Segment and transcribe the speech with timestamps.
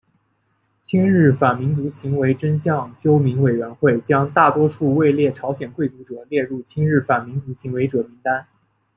[0.81, 8.47] 亲日反民族行为真相纠明委员会将大多数位列朝鲜贵族者列入亲日反民族行为者名单。